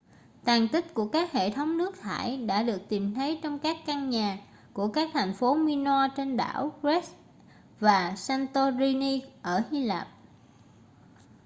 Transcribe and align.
tàn 0.45 0.67
tích 0.67 0.93
của 0.93 1.07
các 1.07 1.31
hệ 1.31 1.49
thống 1.49 1.77
nước 1.77 1.99
thải 1.99 2.37
đã 2.37 2.63
được 2.63 2.81
tìm 2.89 3.13
thấy 3.13 3.39
trong 3.43 3.59
các 3.59 3.77
căn 3.85 4.09
nhà 4.09 4.37
của 4.73 4.87
các 4.87 5.09
thành 5.13 5.33
phố 5.33 5.55
minoa 5.55 6.07
trên 6.17 6.37
đảo 6.37 6.73
crete 6.81 7.07
và 7.79 8.13
santorini 8.15 9.21
ở 9.41 9.63
hy 9.71 9.83
lạp 9.83 10.07